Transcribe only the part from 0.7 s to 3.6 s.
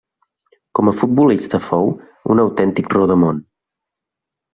Com a futbolista fou un autèntic rodamón.